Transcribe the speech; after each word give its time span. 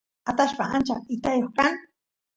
atashpa 0.29 0.63
achka 0.77 0.95
itayoq 1.15 1.51
kan 1.57 1.73